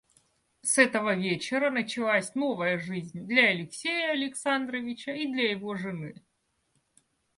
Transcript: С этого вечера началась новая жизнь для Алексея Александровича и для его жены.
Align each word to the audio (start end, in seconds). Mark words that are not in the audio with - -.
С 0.63 0.79
этого 0.79 1.13
вечера 1.13 1.69
началась 1.69 2.33
новая 2.33 2.79
жизнь 2.79 3.23
для 3.27 3.49
Алексея 3.49 4.13
Александровича 4.13 5.11
и 5.11 5.27
для 5.31 5.51
его 5.51 5.75
жены. 5.75 6.15